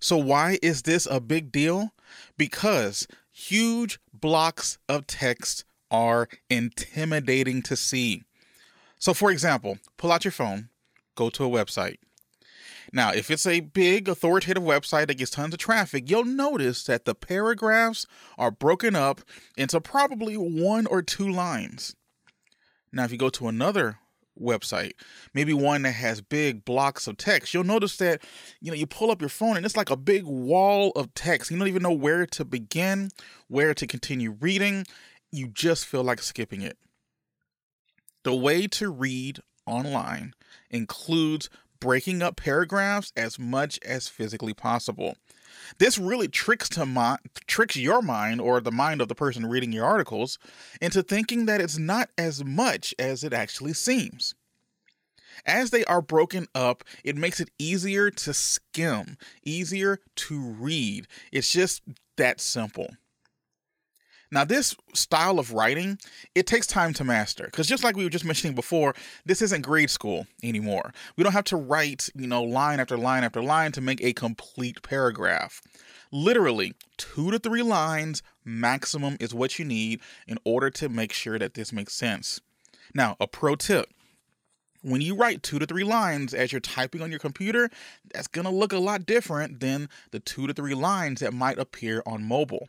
So, 0.00 0.16
why 0.16 0.58
is 0.62 0.82
this 0.82 1.06
a 1.10 1.20
big 1.20 1.50
deal? 1.50 1.92
Because 2.36 3.08
huge 3.32 3.98
blocks 4.12 4.78
of 4.88 5.06
text 5.06 5.64
are 5.90 6.28
intimidating 6.50 7.62
to 7.62 7.76
see. 7.76 8.22
So, 8.98 9.14
for 9.14 9.30
example, 9.30 9.78
pull 9.96 10.12
out 10.12 10.24
your 10.24 10.32
phone, 10.32 10.70
go 11.14 11.30
to 11.30 11.44
a 11.44 11.48
website. 11.48 11.96
Now, 12.92 13.12
if 13.12 13.30
it's 13.30 13.46
a 13.46 13.60
big 13.60 14.08
authoritative 14.08 14.62
website 14.62 15.08
that 15.08 15.18
gets 15.18 15.30
tons 15.30 15.52
of 15.52 15.60
traffic, 15.60 16.08
you'll 16.08 16.24
notice 16.24 16.84
that 16.84 17.04
the 17.04 17.14
paragraphs 17.14 18.06
are 18.38 18.50
broken 18.50 18.96
up 18.96 19.20
into 19.56 19.80
probably 19.80 20.34
one 20.36 20.86
or 20.86 21.02
two 21.02 21.30
lines. 21.30 21.94
Now, 22.92 23.04
if 23.04 23.12
you 23.12 23.18
go 23.18 23.28
to 23.30 23.48
another 23.48 23.98
website, 24.40 24.92
maybe 25.34 25.52
one 25.52 25.82
that 25.82 25.92
has 25.92 26.20
big 26.20 26.64
blocks 26.64 27.06
of 27.06 27.18
text, 27.18 27.52
you'll 27.52 27.64
notice 27.64 27.96
that 27.98 28.22
you 28.60 28.70
know 28.70 28.76
you 28.76 28.86
pull 28.86 29.10
up 29.10 29.20
your 29.20 29.28
phone 29.28 29.56
and 29.56 29.66
it's 29.66 29.76
like 29.76 29.90
a 29.90 29.96
big 29.96 30.24
wall 30.24 30.92
of 30.96 31.12
text. 31.14 31.50
You 31.50 31.58
don't 31.58 31.68
even 31.68 31.82
know 31.82 31.92
where 31.92 32.24
to 32.26 32.44
begin, 32.44 33.10
where 33.48 33.74
to 33.74 33.86
continue 33.86 34.36
reading. 34.40 34.86
You 35.30 35.48
just 35.48 35.84
feel 35.84 36.02
like 36.02 36.22
skipping 36.22 36.62
it. 36.62 36.78
The 38.28 38.34
way 38.34 38.66
to 38.66 38.90
read 38.90 39.40
online 39.64 40.34
includes 40.68 41.48
breaking 41.80 42.20
up 42.20 42.36
paragraphs 42.36 43.10
as 43.16 43.38
much 43.38 43.80
as 43.82 44.06
physically 44.06 44.52
possible. 44.52 45.16
This 45.78 45.96
really 45.96 46.28
tricks 46.28 46.68
to 46.68 46.84
mi- 46.84 47.16
tricks 47.46 47.76
your 47.76 48.02
mind 48.02 48.42
or 48.42 48.60
the 48.60 48.70
mind 48.70 49.00
of 49.00 49.08
the 49.08 49.14
person 49.14 49.46
reading 49.46 49.72
your 49.72 49.86
articles 49.86 50.38
into 50.78 51.02
thinking 51.02 51.46
that 51.46 51.62
it's 51.62 51.78
not 51.78 52.10
as 52.18 52.44
much 52.44 52.94
as 52.98 53.24
it 53.24 53.32
actually 53.32 53.72
seems. 53.72 54.34
As 55.46 55.70
they 55.70 55.86
are 55.86 56.02
broken 56.02 56.48
up, 56.54 56.84
it 57.02 57.16
makes 57.16 57.40
it 57.40 57.48
easier 57.58 58.10
to 58.10 58.34
skim, 58.34 59.16
easier 59.42 60.00
to 60.16 60.38
read. 60.38 61.06
It's 61.32 61.50
just 61.50 61.80
that 62.18 62.42
simple. 62.42 62.90
Now, 64.30 64.44
this 64.44 64.76
style 64.92 65.38
of 65.38 65.52
writing, 65.52 65.98
it 66.34 66.46
takes 66.46 66.66
time 66.66 66.92
to 66.94 67.04
master 67.04 67.44
because 67.44 67.66
just 67.66 67.82
like 67.82 67.96
we 67.96 68.04
were 68.04 68.10
just 68.10 68.24
mentioning 68.24 68.54
before, 68.54 68.94
this 69.24 69.40
isn't 69.40 69.62
grade 69.62 69.90
school 69.90 70.26
anymore. 70.42 70.92
We 71.16 71.24
don't 71.24 71.32
have 71.32 71.44
to 71.44 71.56
write, 71.56 72.10
you 72.14 72.26
know, 72.26 72.42
line 72.42 72.78
after 72.78 72.98
line 72.98 73.24
after 73.24 73.42
line 73.42 73.72
to 73.72 73.80
make 73.80 74.02
a 74.02 74.12
complete 74.12 74.82
paragraph. 74.82 75.62
Literally, 76.12 76.74
two 76.96 77.30
to 77.30 77.38
three 77.38 77.62
lines 77.62 78.22
maximum 78.44 79.16
is 79.20 79.34
what 79.34 79.58
you 79.58 79.64
need 79.64 80.00
in 80.26 80.38
order 80.44 80.70
to 80.70 80.88
make 80.88 81.12
sure 81.12 81.38
that 81.38 81.54
this 81.54 81.72
makes 81.72 81.94
sense. 81.94 82.40
Now, 82.94 83.16
a 83.20 83.26
pro 83.26 83.56
tip 83.56 83.92
when 84.82 85.00
you 85.00 85.16
write 85.16 85.42
two 85.42 85.58
to 85.58 85.66
three 85.66 85.84
lines 85.84 86.32
as 86.32 86.52
you're 86.52 86.60
typing 86.60 87.02
on 87.02 87.10
your 87.10 87.18
computer, 87.18 87.68
that's 88.12 88.28
going 88.28 88.44
to 88.44 88.50
look 88.50 88.72
a 88.72 88.78
lot 88.78 89.06
different 89.06 89.60
than 89.60 89.88
the 90.12 90.20
two 90.20 90.46
to 90.46 90.54
three 90.54 90.74
lines 90.74 91.20
that 91.20 91.34
might 91.34 91.58
appear 91.58 92.02
on 92.06 92.22
mobile. 92.22 92.68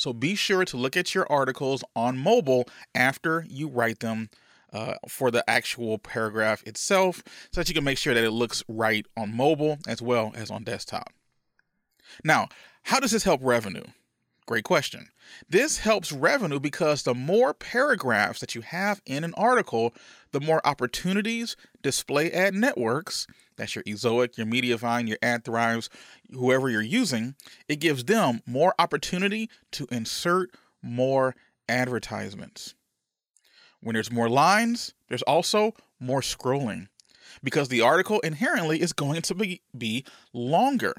So 0.00 0.12
be 0.12 0.34
sure 0.34 0.64
to 0.64 0.76
look 0.76 0.96
at 0.96 1.14
your 1.14 1.30
articles 1.30 1.84
on 1.94 2.16
mobile 2.16 2.66
after 2.94 3.44
you 3.48 3.68
write 3.68 4.00
them 4.00 4.30
uh, 4.72 4.94
for 5.08 5.30
the 5.30 5.48
actual 5.48 5.98
paragraph 5.98 6.62
itself 6.66 7.22
so 7.52 7.60
that 7.60 7.68
you 7.68 7.74
can 7.74 7.84
make 7.84 7.98
sure 7.98 8.14
that 8.14 8.24
it 8.24 8.30
looks 8.30 8.62
right 8.68 9.04
on 9.16 9.36
mobile 9.36 9.78
as 9.86 10.00
well 10.00 10.32
as 10.34 10.50
on 10.50 10.64
desktop. 10.64 11.12
Now, 12.24 12.48
how 12.84 12.98
does 12.98 13.10
this 13.10 13.24
help 13.24 13.40
revenue? 13.42 13.84
Great 14.46 14.64
question. 14.64 15.08
This 15.48 15.78
helps 15.78 16.10
revenue 16.10 16.58
because 16.58 17.02
the 17.02 17.14
more 17.14 17.54
paragraphs 17.54 18.40
that 18.40 18.54
you 18.54 18.62
have 18.62 19.00
in 19.06 19.22
an 19.22 19.34
article, 19.34 19.94
the 20.32 20.40
more 20.40 20.66
opportunities 20.66 21.56
display 21.82 22.32
ad 22.32 22.54
networks, 22.54 23.26
that's 23.60 23.74
your 23.74 23.84
Ezoic, 23.84 24.38
your 24.38 24.46
Mediavine, 24.46 25.06
your 25.06 25.18
AdThrives, 25.18 25.90
whoever 26.32 26.70
you're 26.70 26.80
using, 26.80 27.34
it 27.68 27.76
gives 27.76 28.04
them 28.04 28.40
more 28.46 28.74
opportunity 28.78 29.50
to 29.72 29.86
insert 29.90 30.50
more 30.80 31.36
advertisements. 31.68 32.74
When 33.82 33.92
there's 33.92 34.10
more 34.10 34.30
lines, 34.30 34.94
there's 35.08 35.22
also 35.22 35.74
more 36.00 36.22
scrolling 36.22 36.88
because 37.44 37.68
the 37.68 37.82
article 37.82 38.20
inherently 38.20 38.80
is 38.80 38.94
going 38.94 39.20
to 39.20 39.34
be, 39.34 39.60
be 39.76 40.06
longer. 40.32 40.94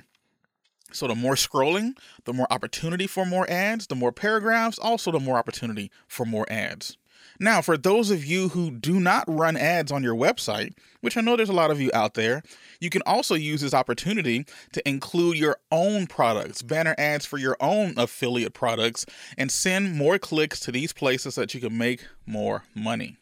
So 0.92 1.08
the 1.08 1.16
more 1.16 1.34
scrolling, 1.34 1.98
the 2.26 2.34
more 2.34 2.48
opportunity 2.52 3.08
for 3.08 3.26
more 3.26 3.50
ads, 3.50 3.88
the 3.88 3.96
more 3.96 4.12
paragraphs, 4.12 4.78
also 4.78 5.12
the 5.12 5.20
more 5.20 5.38
opportunity 5.38 5.90
for 6.08 6.28
more 6.28 6.46
ads. 6.52 6.96
Now, 7.42 7.64
for 7.64 7.76
those 7.76 8.12
of 8.12 8.24
you 8.24 8.50
who 8.50 8.70
do 8.70 9.00
not 9.00 9.24
run 9.28 9.58
ads 9.58 9.92
on 9.92 10.04
your 10.04 10.14
website, 10.14 10.76
which 11.02 11.18
I 11.18 11.22
know 11.22 11.36
there's 11.36 11.50
a 11.50 11.54
lot 11.54 11.72
of 11.72 11.82
you 11.82 11.90
out 11.92 12.14
there, 12.14 12.44
you 12.80 12.92
can 12.92 13.02
also 13.04 13.34
use 13.34 13.62
this 13.62 13.74
opportunity 13.74 14.46
to 14.74 14.88
include 14.88 15.40
your 15.40 15.58
own 15.72 16.06
products, 16.06 16.62
banner 16.62 16.94
ads 17.00 17.26
for 17.26 17.40
your 17.40 17.58
own 17.60 17.96
affiliate 17.98 18.54
products, 18.54 19.08
and 19.40 19.52
send 19.52 19.96
more 19.96 20.20
clicks 20.20 20.60
to 20.60 20.72
these 20.72 20.94
places 20.94 21.34
so 21.34 21.42
that 21.42 21.56
you 21.56 21.60
can 21.60 21.76
make 21.76 22.06
more 22.28 22.64
money. 22.76 23.18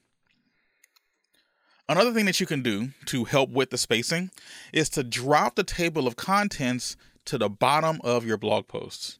Another 1.88 2.12
thing 2.12 2.26
that 2.26 2.42
you 2.42 2.46
can 2.46 2.62
do 2.62 2.90
to 3.06 3.24
help 3.24 3.50
with 3.50 3.70
the 3.70 3.78
spacing 3.78 4.32
is 4.74 4.90
to 4.90 5.04
drop 5.04 5.56
the 5.56 5.64
table 5.64 6.08
of 6.08 6.18
contents 6.18 6.98
to 7.24 7.38
the 7.38 7.50
bottom 7.50 8.02
of 8.04 8.26
your 8.26 8.38
blog 8.38 8.68
posts. 8.68 9.18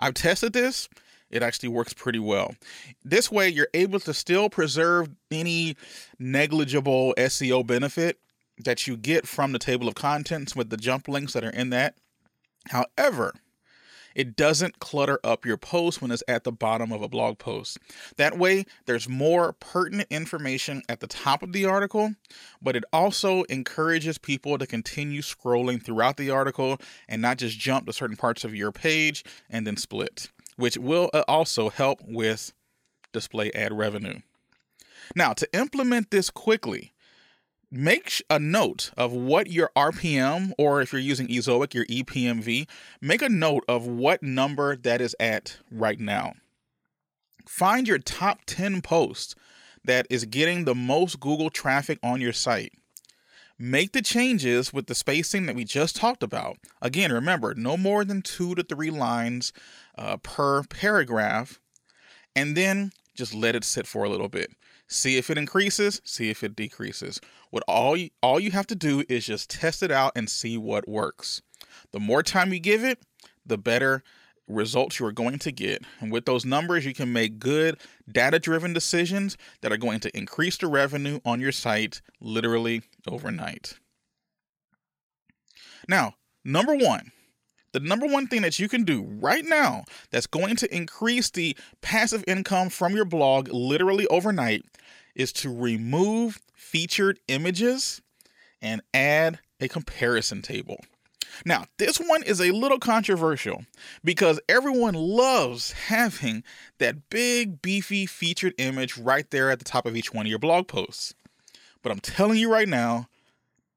I've 0.00 0.14
tested 0.14 0.52
this. 0.52 0.88
It 1.32 1.42
actually 1.42 1.70
works 1.70 1.92
pretty 1.92 2.18
well. 2.18 2.54
This 3.04 3.32
way, 3.32 3.48
you're 3.48 3.68
able 3.74 4.00
to 4.00 4.14
still 4.14 4.48
preserve 4.48 5.08
any 5.30 5.76
negligible 6.18 7.14
SEO 7.16 7.66
benefit 7.66 8.18
that 8.64 8.86
you 8.86 8.96
get 8.96 9.26
from 9.26 9.52
the 9.52 9.58
table 9.58 9.88
of 9.88 9.94
contents 9.94 10.54
with 10.54 10.70
the 10.70 10.76
jump 10.76 11.08
links 11.08 11.32
that 11.32 11.44
are 11.44 11.50
in 11.50 11.70
that. 11.70 11.96
However, 12.68 13.32
it 14.14 14.36
doesn't 14.36 14.78
clutter 14.78 15.18
up 15.24 15.46
your 15.46 15.56
post 15.56 16.02
when 16.02 16.10
it's 16.10 16.22
at 16.28 16.44
the 16.44 16.52
bottom 16.52 16.92
of 16.92 17.02
a 17.02 17.08
blog 17.08 17.38
post. 17.38 17.78
That 18.16 18.38
way, 18.38 18.66
there's 18.86 19.08
more 19.08 19.54
pertinent 19.54 20.08
information 20.10 20.82
at 20.88 21.00
the 21.00 21.06
top 21.06 21.42
of 21.42 21.52
the 21.52 21.64
article, 21.64 22.14
but 22.60 22.76
it 22.76 22.84
also 22.92 23.44
encourages 23.44 24.18
people 24.18 24.58
to 24.58 24.66
continue 24.66 25.22
scrolling 25.22 25.82
throughout 25.82 26.16
the 26.16 26.30
article 26.30 26.78
and 27.08 27.22
not 27.22 27.38
just 27.38 27.58
jump 27.58 27.86
to 27.86 27.92
certain 27.92 28.16
parts 28.16 28.44
of 28.44 28.54
your 28.54 28.72
page 28.72 29.24
and 29.50 29.66
then 29.66 29.76
split, 29.76 30.28
which 30.56 30.76
will 30.76 31.10
uh, 31.12 31.24
also 31.28 31.68
help 31.68 32.00
with 32.06 32.52
display 33.12 33.50
ad 33.52 33.72
revenue. 33.72 34.20
Now, 35.14 35.32
to 35.32 35.48
implement 35.52 36.10
this 36.10 36.30
quickly, 36.30 36.92
make 37.70 38.22
a 38.30 38.38
note 38.38 38.90
of 38.96 39.12
what 39.12 39.50
your 39.50 39.70
RPM, 39.76 40.52
or 40.58 40.80
if 40.80 40.92
you're 40.92 41.00
using 41.00 41.28
Ezoic, 41.28 41.74
your 41.74 41.86
EPMV, 41.86 42.68
make 43.00 43.22
a 43.22 43.28
note 43.28 43.64
of 43.68 43.86
what 43.86 44.22
number 44.22 44.76
that 44.76 45.00
is 45.00 45.16
at 45.18 45.58
right 45.70 45.98
now. 45.98 46.34
Find 47.46 47.88
your 47.88 47.98
top 47.98 48.40
10 48.46 48.82
posts 48.82 49.34
that 49.84 50.06
is 50.08 50.24
getting 50.26 50.64
the 50.64 50.74
most 50.74 51.18
Google 51.18 51.50
traffic 51.50 51.98
on 52.02 52.20
your 52.20 52.32
site. 52.32 52.72
Make 53.64 53.92
the 53.92 54.02
changes 54.02 54.72
with 54.72 54.88
the 54.88 54.94
spacing 54.96 55.46
that 55.46 55.54
we 55.54 55.62
just 55.62 55.94
talked 55.94 56.24
about. 56.24 56.56
Again, 56.80 57.12
remember, 57.12 57.54
no 57.54 57.76
more 57.76 58.04
than 58.04 58.20
two 58.20 58.56
to 58.56 58.64
three 58.64 58.90
lines 58.90 59.52
uh, 59.96 60.16
per 60.16 60.64
paragraph, 60.64 61.60
and 62.34 62.56
then 62.56 62.90
just 63.14 63.32
let 63.32 63.54
it 63.54 63.62
sit 63.62 63.86
for 63.86 64.02
a 64.02 64.08
little 64.08 64.28
bit. 64.28 64.50
See 64.88 65.16
if 65.16 65.30
it 65.30 65.38
increases, 65.38 66.02
see 66.04 66.28
if 66.28 66.42
it 66.42 66.56
decreases. 66.56 67.20
What 67.50 67.62
all 67.68 67.96
you, 67.96 68.10
all 68.20 68.40
you 68.40 68.50
have 68.50 68.66
to 68.66 68.74
do 68.74 69.04
is 69.08 69.26
just 69.26 69.48
test 69.48 69.84
it 69.84 69.92
out 69.92 70.10
and 70.16 70.28
see 70.28 70.58
what 70.58 70.88
works. 70.88 71.40
The 71.92 72.00
more 72.00 72.24
time 72.24 72.52
you 72.52 72.58
give 72.58 72.82
it, 72.82 72.98
the 73.46 73.58
better 73.58 74.02
results 74.48 74.98
you 74.98 75.06
are 75.06 75.12
going 75.12 75.38
to 75.38 75.52
get. 75.52 75.84
And 76.00 76.10
with 76.10 76.24
those 76.24 76.44
numbers, 76.44 76.84
you 76.84 76.94
can 76.94 77.12
make 77.12 77.38
good 77.38 77.78
data 78.10 78.40
driven 78.40 78.72
decisions 78.72 79.36
that 79.60 79.70
are 79.70 79.76
going 79.76 80.00
to 80.00 80.18
increase 80.18 80.56
the 80.56 80.66
revenue 80.66 81.20
on 81.24 81.40
your 81.40 81.52
site 81.52 82.02
literally 82.20 82.82
overnight. 83.06 83.74
Now, 85.88 86.14
number 86.44 86.74
one, 86.74 87.12
the 87.72 87.80
number 87.80 88.06
one 88.06 88.26
thing 88.26 88.42
that 88.42 88.58
you 88.58 88.68
can 88.68 88.84
do 88.84 89.02
right 89.20 89.44
now 89.44 89.84
that's 90.10 90.26
going 90.26 90.56
to 90.56 90.74
increase 90.74 91.30
the 91.30 91.56
passive 91.80 92.22
income 92.26 92.68
from 92.68 92.94
your 92.94 93.06
blog 93.06 93.48
literally 93.48 94.06
overnight 94.08 94.64
is 95.14 95.32
to 95.32 95.54
remove 95.54 96.38
featured 96.54 97.18
images 97.28 98.02
and 98.60 98.82
add 98.94 99.40
a 99.60 99.68
comparison 99.68 100.42
table. 100.42 100.78
Now, 101.46 101.64
this 101.78 101.98
one 101.98 102.22
is 102.22 102.40
a 102.40 102.50
little 102.50 102.78
controversial 102.78 103.64
because 104.04 104.38
everyone 104.48 104.94
loves 104.94 105.72
having 105.72 106.44
that 106.78 107.08
big, 107.08 107.62
beefy 107.62 108.04
featured 108.04 108.54
image 108.58 108.98
right 108.98 109.28
there 109.30 109.50
at 109.50 109.58
the 109.58 109.64
top 109.64 109.86
of 109.86 109.96
each 109.96 110.12
one 110.12 110.26
of 110.26 110.30
your 110.30 110.38
blog 110.38 110.68
posts. 110.68 111.14
But 111.82 111.92
I'm 111.92 112.00
telling 112.00 112.38
you 112.38 112.50
right 112.50 112.68
now, 112.68 113.08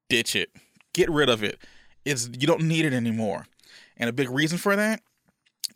ditch 0.08 0.36
it. 0.36 0.50
Get 0.92 1.10
rid 1.10 1.28
of 1.28 1.42
it. 1.42 1.58
It's 2.04 2.28
you 2.38 2.46
don't 2.46 2.62
need 2.62 2.84
it 2.84 2.92
anymore. 2.92 3.46
And 3.96 4.08
a 4.08 4.12
big 4.12 4.30
reason 4.30 4.58
for 4.58 4.76
that, 4.76 5.00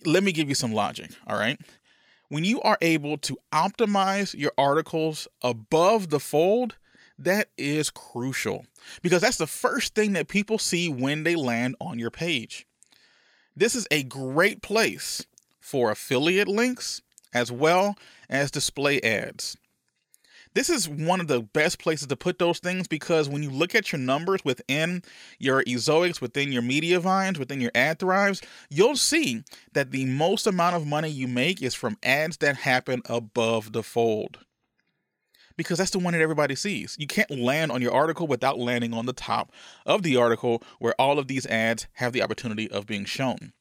let 0.05 0.23
me 0.23 0.33
give 0.33 0.49
you 0.49 0.55
some 0.55 0.73
logic, 0.73 1.11
all 1.27 1.39
right? 1.39 1.61
When 2.29 2.45
you 2.45 2.61
are 2.63 2.79
able 2.81 3.19
to 3.19 3.37
optimize 3.53 4.35
your 4.39 4.53
articles 4.57 5.27
above 5.43 6.11
the 6.11 6.21
fold, 6.21 6.77
that 7.19 7.49
is 7.59 7.91
crucial 7.91 8.65
because 9.03 9.21
that's 9.21 9.37
the 9.37 9.47
first 9.47 9.95
thing 9.95 10.13
that 10.15 10.29
people 10.29 10.59
see 10.59 10.89
when 10.89 11.25
they 11.25 11.35
land 11.35 11.77
on 11.81 11.99
your 11.99 12.11
page. 12.11 12.67
This 13.55 13.75
is 13.75 13.87
a 13.91 14.05
great 14.05 14.63
place 14.63 15.27
for 15.61 15.91
affiliate 15.91 16.49
links 16.49 17.03
as 17.35 17.53
well 17.53 17.97
as 18.29 18.51
display 18.51 19.01
ads. 19.03 19.57
This 20.53 20.69
is 20.69 20.89
one 20.89 21.21
of 21.21 21.29
the 21.29 21.43
best 21.43 21.79
places 21.79 22.09
to 22.09 22.17
put 22.17 22.41
those 22.41 22.59
things 22.59 22.89
because 22.89 23.29
when 23.29 23.43
you 23.43 23.51
look 23.51 23.75
at 23.75 23.93
your 23.93 24.01
numbers 24.01 24.45
within 24.45 25.03
your 25.39 25.63
Ezoics, 25.63 26.21
within 26.21 26.51
your 26.51 26.63
Mediavines, 26.63 27.39
within 27.39 27.61
your 27.61 27.71
AdThrives, 27.71 28.45
you'll 28.69 28.97
see 28.97 29.45
that 29.75 29.93
the 29.93 30.07
most 30.07 30.49
amount 30.49 30.75
of 30.75 30.87
money 30.87 31.09
you 31.09 31.29
make 31.29 31.63
is 31.63 31.75
from 31.75 31.97
ads 32.03 32.39
that 32.39 32.57
happen 32.57 33.01
above 33.05 33.73
the 33.73 33.85
fold. 33.85 34.39
Because 35.57 35.79
that's 35.79 35.91
the 35.91 35.99
one 35.99 36.15
that 36.15 36.23
everybody 36.23 36.57
sees. 36.57 36.97
You 36.99 37.07
can't 37.07 37.31
land 37.31 37.71
on 37.71 37.83
your 37.83 37.93
article 37.93 38.27
without 38.27 38.59
landing 38.59 38.93
on 38.93 39.07
the 39.07 39.13
top 39.13 39.53
of 39.87 40.03
the 40.03 40.17
article 40.17 40.63
where 40.81 40.95
all 41.01 41.19
of 41.19 41.29
these 41.29 41.47
ads 41.47 41.87
have 41.95 42.13
the 42.13 42.23
opportunity 42.23 42.69
of 42.71 42.87
being 42.87 43.05
shown. 43.05 43.53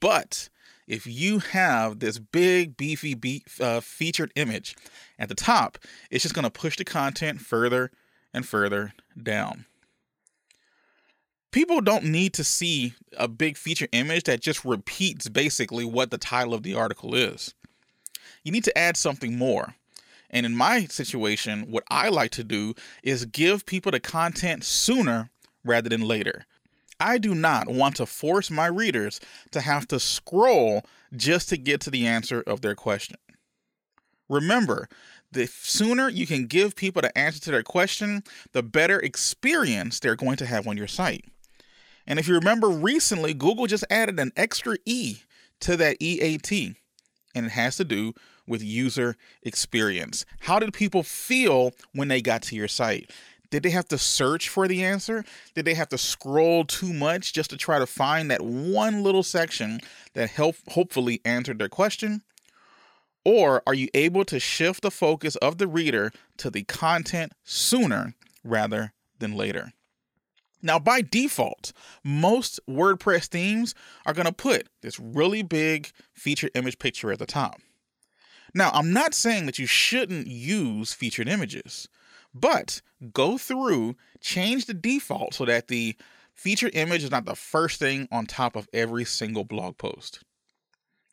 But 0.00 0.48
if 0.90 1.06
you 1.06 1.38
have 1.38 2.00
this 2.00 2.18
big, 2.18 2.76
beefy, 2.76 3.14
beef, 3.14 3.60
uh, 3.60 3.78
featured 3.78 4.32
image 4.34 4.74
at 5.20 5.28
the 5.28 5.36
top, 5.36 5.78
it's 6.10 6.24
just 6.24 6.34
going 6.34 6.42
to 6.42 6.50
push 6.50 6.76
the 6.76 6.84
content 6.84 7.40
further 7.40 7.92
and 8.34 8.44
further 8.44 8.92
down. 9.22 9.66
People 11.52 11.80
don't 11.80 12.04
need 12.04 12.34
to 12.34 12.42
see 12.42 12.94
a 13.16 13.28
big 13.28 13.56
feature 13.56 13.86
image 13.92 14.24
that 14.24 14.40
just 14.40 14.64
repeats 14.64 15.28
basically 15.28 15.84
what 15.84 16.10
the 16.10 16.18
title 16.18 16.54
of 16.54 16.64
the 16.64 16.74
article 16.74 17.14
is. 17.14 17.54
You 18.42 18.50
need 18.50 18.64
to 18.64 18.76
add 18.76 18.96
something 18.96 19.38
more. 19.38 19.76
And 20.28 20.44
in 20.44 20.56
my 20.56 20.86
situation, 20.86 21.70
what 21.70 21.84
I 21.88 22.08
like 22.08 22.32
to 22.32 22.44
do 22.44 22.74
is 23.04 23.26
give 23.26 23.64
people 23.64 23.92
the 23.92 24.00
content 24.00 24.64
sooner 24.64 25.30
rather 25.64 25.88
than 25.88 26.00
later. 26.00 26.46
I 27.00 27.18
do 27.18 27.34
not 27.34 27.68
want 27.68 27.96
to 27.96 28.06
force 28.06 28.50
my 28.50 28.66
readers 28.66 29.20
to 29.52 29.62
have 29.62 29.88
to 29.88 29.98
scroll 29.98 30.84
just 31.16 31.48
to 31.48 31.56
get 31.56 31.80
to 31.82 31.90
the 31.90 32.06
answer 32.06 32.42
of 32.46 32.60
their 32.60 32.74
question. 32.74 33.16
Remember, 34.28 34.88
the 35.32 35.46
sooner 35.46 36.08
you 36.08 36.26
can 36.26 36.46
give 36.46 36.76
people 36.76 37.02
the 37.02 37.16
answer 37.16 37.40
to 37.40 37.50
their 37.50 37.62
question, 37.62 38.22
the 38.52 38.62
better 38.62 39.00
experience 39.00 39.98
they're 39.98 40.14
going 40.16 40.36
to 40.36 40.46
have 40.46 40.68
on 40.68 40.76
your 40.76 40.86
site. 40.86 41.24
And 42.06 42.18
if 42.18 42.28
you 42.28 42.34
remember 42.34 42.68
recently, 42.68 43.34
Google 43.34 43.66
just 43.66 43.84
added 43.90 44.18
an 44.20 44.32
extra 44.36 44.76
E 44.84 45.18
to 45.60 45.76
that 45.76 45.96
EAT, 46.00 46.74
and 47.34 47.46
it 47.46 47.52
has 47.52 47.76
to 47.76 47.84
do 47.84 48.14
with 48.46 48.62
user 48.62 49.16
experience. 49.42 50.26
How 50.40 50.58
did 50.58 50.72
people 50.72 51.02
feel 51.02 51.72
when 51.92 52.08
they 52.08 52.20
got 52.20 52.42
to 52.42 52.56
your 52.56 52.68
site? 52.68 53.10
Did 53.50 53.64
they 53.64 53.70
have 53.70 53.88
to 53.88 53.98
search 53.98 54.48
for 54.48 54.68
the 54.68 54.84
answer? 54.84 55.24
Did 55.54 55.64
they 55.64 55.74
have 55.74 55.88
to 55.88 55.98
scroll 55.98 56.64
too 56.64 56.92
much 56.92 57.32
just 57.32 57.50
to 57.50 57.56
try 57.56 57.78
to 57.78 57.86
find 57.86 58.30
that 58.30 58.42
one 58.42 59.02
little 59.02 59.24
section 59.24 59.80
that 60.14 60.30
help 60.30 60.56
hopefully 60.68 61.20
answered 61.24 61.58
their 61.58 61.68
question? 61.68 62.22
Or 63.24 63.62
are 63.66 63.74
you 63.74 63.88
able 63.92 64.24
to 64.26 64.40
shift 64.40 64.82
the 64.82 64.90
focus 64.90 65.36
of 65.36 65.58
the 65.58 65.66
reader 65.66 66.10
to 66.38 66.50
the 66.50 66.62
content 66.62 67.32
sooner 67.44 68.14
rather 68.44 68.92
than 69.18 69.36
later? 69.36 69.72
Now, 70.62 70.78
by 70.78 71.00
default, 71.00 71.72
most 72.04 72.60
WordPress 72.68 73.26
themes 73.26 73.74
are 74.06 74.12
going 74.12 74.26
to 74.26 74.32
put 74.32 74.68
this 74.82 75.00
really 75.00 75.42
big 75.42 75.90
featured 76.12 76.50
image 76.54 76.78
picture 76.78 77.10
at 77.10 77.18
the 77.18 77.26
top. 77.26 77.60
Now, 78.54 78.70
I'm 78.74 78.92
not 78.92 79.14
saying 79.14 79.46
that 79.46 79.58
you 79.58 79.66
shouldn't 79.66 80.26
use 80.26 80.92
featured 80.92 81.28
images, 81.28 81.88
but 82.34 82.80
go 83.12 83.38
through, 83.38 83.96
change 84.20 84.66
the 84.66 84.74
default 84.74 85.34
so 85.34 85.44
that 85.44 85.68
the 85.68 85.96
featured 86.34 86.74
image 86.74 87.04
is 87.04 87.10
not 87.10 87.26
the 87.26 87.34
first 87.34 87.78
thing 87.78 88.08
on 88.10 88.26
top 88.26 88.56
of 88.56 88.68
every 88.72 89.04
single 89.04 89.44
blog 89.44 89.76
post. 89.78 90.20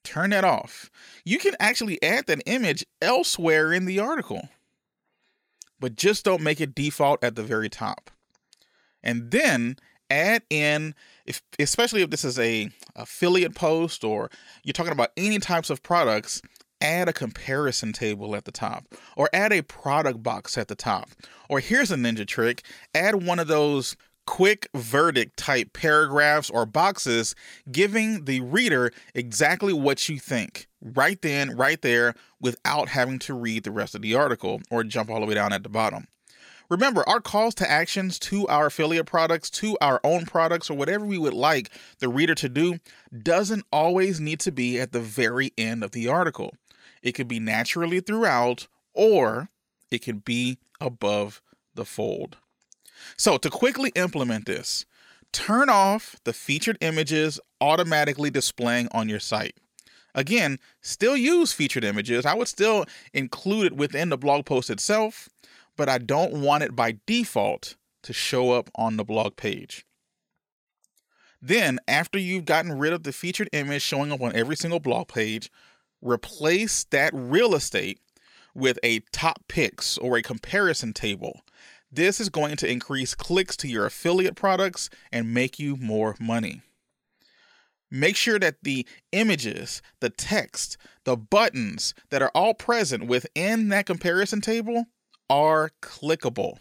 Turn 0.03 0.29
that 0.29 0.45
off. 0.45 0.89
You 1.25 1.37
can 1.37 1.53
actually 1.59 2.01
add 2.01 2.27
that 2.27 2.41
image 2.45 2.85
elsewhere 3.01 3.73
in 3.73 3.85
the 3.85 3.99
article, 3.99 4.47
but 5.79 5.95
just 5.97 6.23
don't 6.23 6.41
make 6.41 6.61
it 6.61 6.75
default 6.75 7.23
at 7.23 7.35
the 7.35 7.43
very 7.43 7.69
top. 7.69 8.09
And 9.03 9.31
then 9.31 9.77
add 10.09 10.43
in 10.49 10.95
if 11.25 11.41
especially 11.59 12.01
if 12.01 12.09
this 12.09 12.23
is 12.23 12.39
a 12.39 12.69
affiliate 12.95 13.55
post 13.55 14.03
or 14.03 14.29
you're 14.63 14.73
talking 14.73 14.93
about 14.93 15.11
any 15.17 15.39
types 15.39 15.69
of 15.69 15.83
products 15.83 16.41
add 16.81 17.09
a 17.09 17.13
comparison 17.13 17.93
table 17.93 18.35
at 18.35 18.45
the 18.45 18.51
top 18.51 18.85
or 19.15 19.29
add 19.33 19.51
a 19.51 19.63
product 19.63 20.23
box 20.23 20.57
at 20.57 20.67
the 20.67 20.75
top. 20.75 21.09
Or 21.49 21.59
here's 21.59 21.91
a 21.91 21.95
ninja 21.95 22.27
trick 22.27 22.63
add 22.93 23.23
one 23.23 23.39
of 23.39 23.47
those 23.47 23.95
quick 24.25 24.67
verdict 24.75 25.37
type 25.37 25.73
paragraphs 25.73 26.49
or 26.49 26.65
boxes 26.65 27.33
giving 27.71 28.25
the 28.25 28.41
reader 28.41 28.91
exactly 29.15 29.73
what 29.73 30.07
you 30.09 30.19
think 30.19 30.67
right 30.81 31.21
then, 31.21 31.55
right 31.55 31.81
there, 31.81 32.13
without 32.39 32.89
having 32.89 33.17
to 33.19 33.33
read 33.33 33.63
the 33.63 33.71
rest 33.71 33.95
of 33.95 34.01
the 34.01 34.13
article 34.13 34.61
or 34.69 34.83
jump 34.83 35.09
all 35.09 35.21
the 35.21 35.25
way 35.25 35.33
down 35.33 35.53
at 35.53 35.63
the 35.63 35.69
bottom. 35.69 36.07
Remember, 36.69 37.07
our 37.07 37.21
calls 37.21 37.55
to 37.55 37.71
actions 37.71 38.19
to 38.19 38.45
our 38.47 38.65
affiliate 38.65 39.05
products, 39.05 39.49
to 39.51 39.77
our 39.79 40.01
own 40.03 40.25
products, 40.25 40.69
or 40.69 40.75
whatever 40.75 41.05
we 41.05 41.17
would 41.17 41.33
like 41.33 41.71
the 41.99 42.09
reader 42.09 42.35
to 42.35 42.49
do, 42.49 42.77
doesn't 43.23 43.65
always 43.71 44.19
need 44.19 44.41
to 44.41 44.51
be 44.51 44.77
at 44.77 44.91
the 44.91 44.99
very 44.99 45.53
end 45.57 45.81
of 45.81 45.91
the 45.91 46.09
article. 46.09 46.53
It 47.07 47.13
could 47.15 47.29
be 47.29 47.39
naturally 47.39 48.01
throughout, 48.01 48.67
or 48.93 49.47
it 49.89 49.99
could 49.99 50.25
be 50.25 50.57
above 50.81 51.41
the 51.73 51.85
fold. 51.85 52.35
So, 53.15 53.37
to 53.37 53.49
quickly 53.49 53.93
implement 53.95 54.45
this, 54.45 54.85
turn 55.31 55.69
off 55.69 56.17
the 56.25 56.33
featured 56.33 56.77
images 56.81 57.39
automatically 57.61 58.29
displaying 58.29 58.89
on 58.91 59.07
your 59.07 59.21
site. 59.21 59.55
Again, 60.15 60.59
still 60.81 61.15
use 61.15 61.53
featured 61.53 61.85
images. 61.85 62.25
I 62.25 62.33
would 62.33 62.49
still 62.49 62.83
include 63.13 63.67
it 63.67 63.77
within 63.77 64.09
the 64.09 64.17
blog 64.17 64.45
post 64.45 64.69
itself, 64.69 65.29
but 65.77 65.87
I 65.87 65.99
don't 65.99 66.41
want 66.41 66.63
it 66.63 66.75
by 66.75 66.97
default 67.05 67.77
to 68.03 68.11
show 68.11 68.51
up 68.51 68.69
on 68.75 68.97
the 68.97 69.05
blog 69.05 69.37
page. 69.37 69.85
Then, 71.41 71.79
after 71.87 72.19
you've 72.19 72.43
gotten 72.43 72.77
rid 72.77 72.91
of 72.91 73.03
the 73.03 73.13
featured 73.13 73.47
image 73.53 73.81
showing 73.81 74.11
up 74.11 74.19
on 74.19 74.35
every 74.35 74.57
single 74.57 74.81
blog 74.81 75.07
page, 75.07 75.49
replace 76.01 76.83
that 76.85 77.11
real 77.13 77.55
estate 77.55 77.99
with 78.53 78.79
a 78.83 78.99
top 79.11 79.39
picks 79.47 79.97
or 79.97 80.17
a 80.17 80.21
comparison 80.21 80.93
table. 80.93 81.41
This 81.91 82.19
is 82.19 82.29
going 82.29 82.57
to 82.57 82.69
increase 82.69 83.15
clicks 83.15 83.55
to 83.57 83.67
your 83.67 83.85
affiliate 83.85 84.35
products 84.35 84.89
and 85.11 85.33
make 85.33 85.59
you 85.59 85.77
more 85.77 86.15
money. 86.19 86.61
Make 87.89 88.17
sure 88.17 88.37
that 88.39 88.57
the 88.63 88.85
images, 89.13 89.81
the 90.01 90.09
text, 90.09 90.77
the 91.05 91.15
buttons 91.15 91.93
that 92.09 92.21
are 92.21 92.31
all 92.35 92.53
present 92.53 93.07
within 93.07 93.69
that 93.69 93.85
comparison 93.85 94.41
table 94.41 94.85
are 95.29 95.71
clickable. 95.81 96.57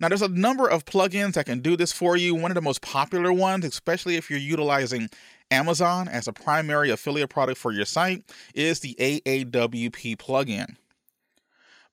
Now, 0.00 0.08
there's 0.08 0.20
a 0.20 0.28
number 0.28 0.68
of 0.68 0.84
plugins 0.84 1.32
that 1.32 1.46
can 1.46 1.60
do 1.60 1.76
this 1.76 1.92
for 1.92 2.16
you. 2.16 2.34
One 2.34 2.50
of 2.50 2.54
the 2.56 2.60
most 2.60 2.82
popular 2.82 3.32
ones, 3.32 3.64
especially 3.64 4.16
if 4.16 4.28
you're 4.28 4.38
utilizing 4.38 5.08
Amazon 5.50 6.08
as 6.08 6.28
a 6.28 6.32
primary 6.32 6.90
affiliate 6.90 7.30
product 7.30 7.58
for 7.58 7.72
your 7.72 7.84
site, 7.84 8.24
is 8.54 8.80
the 8.80 8.94
AAWP 8.98 10.16
plugin. 10.16 10.76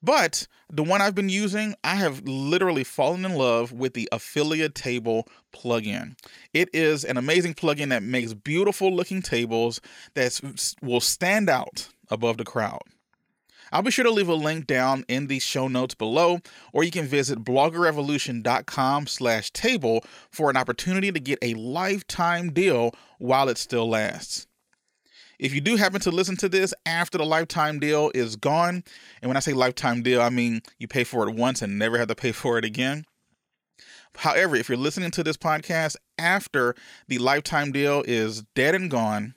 But 0.04 0.48
the 0.70 0.84
one 0.84 1.02
I've 1.02 1.16
been 1.16 1.30
using, 1.30 1.74
I 1.84 1.96
have 1.96 2.22
literally 2.28 2.84
fallen 2.84 3.26
in 3.26 3.34
love 3.34 3.72
with 3.72 3.96
the 3.96 4.08
affiliate 4.12 4.76
table 4.76 5.28
plugin. 5.52 6.16
It 6.54 6.70
is 6.74 7.04
an 7.04 7.18
amazing 7.18 7.56
plugin 7.56 7.90
that 7.90 8.04
makes 8.04 8.34
beautiful 8.34 8.94
looking 8.94 9.24
tables 9.24 9.82
that 10.14 10.40
will 10.82 11.02
stand 11.02 11.50
out 11.50 11.88
above 12.12 12.38
the 12.38 12.44
crowd. 12.44 12.84
I'll 13.72 13.82
be 13.82 13.92
sure 13.92 14.06
to 14.06 14.12
leave 14.12 14.30
a 14.30 14.36
link 14.36 14.68
down 14.68 15.06
in 15.08 15.28
the 15.28 15.40
show 15.40 15.68
notes 15.68 15.96
below, 15.96 16.40
or 16.74 16.84
you 16.84 16.92
can 16.92 17.06
visit 17.06 17.44
bloggerevolution.com 17.44 19.08
slash 19.08 19.52
table 19.52 20.04
for 20.30 20.50
an 20.50 20.58
opportunity 20.58 21.12
to 21.12 21.20
get 21.20 21.40
a 21.42 21.54
lifetime 21.56 22.52
deal 22.52 22.92
while 23.18 23.50
it 23.50 23.58
still 23.58 23.90
lasts. 23.90 24.48
If 25.38 25.54
you 25.54 25.60
do 25.60 25.76
happen 25.76 26.00
to 26.02 26.12
listen 26.12 26.38
to 26.38 26.50
this 26.50 26.74
after 26.86 27.18
the 27.18 27.26
lifetime 27.26 27.80
deal 27.80 28.12
is 28.16 28.36
gone, 28.36 28.84
and 29.22 29.30
when 29.30 29.36
I 29.36 29.42
say 29.42 29.54
lifetime 29.54 30.02
deal, 30.02 30.22
I 30.22 30.30
mean 30.30 30.62
you 30.78 30.88
pay 30.88 31.04
for 31.04 31.28
it 31.28 31.36
once 31.36 31.62
and 31.62 31.78
never 31.78 31.98
have 31.98 32.08
to 32.08 32.16
pay 32.16 32.32
for 32.32 32.58
it 32.58 32.64
again. 32.64 33.06
However, 34.18 34.56
if 34.56 34.70
you're 34.70 34.78
listening 34.78 35.12
to 35.12 35.24
this 35.24 35.36
podcast 35.36 35.98
after 36.18 36.74
the 37.08 37.18
lifetime 37.18 37.74
deal 37.74 38.04
is 38.08 38.44
dead 38.56 38.76
and 38.76 38.90
gone, 38.90 39.36